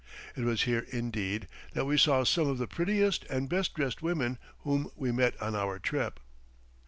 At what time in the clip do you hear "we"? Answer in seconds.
1.85-1.95, 4.95-5.11